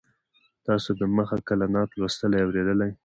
[0.67, 2.91] تاسو د مخه کله نعت لوستلی یا اورېدلی دی.